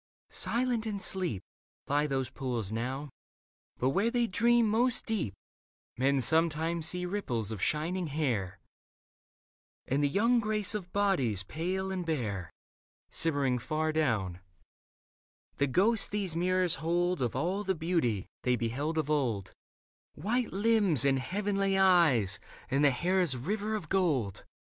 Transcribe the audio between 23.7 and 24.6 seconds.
of gold.